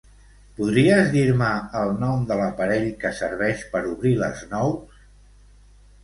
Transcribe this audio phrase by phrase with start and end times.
[0.59, 1.49] Podries dir-me
[1.81, 4.97] el nom de l'aparell que serveix per obrir les nous?